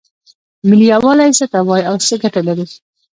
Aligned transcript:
ملي 0.67 0.85
یووالی 0.93 1.29
څه 1.37 1.45
ته 1.51 1.59
وایې 1.67 1.87
او 1.89 1.95
څه 2.05 2.13
ګټې 2.23 2.41
لري؟ 2.47 2.65